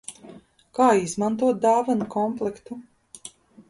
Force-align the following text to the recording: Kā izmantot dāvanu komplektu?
Kā 0.77 0.87
izmantot 1.01 1.61
dāvanu 1.69 2.11
komplektu? 2.19 2.83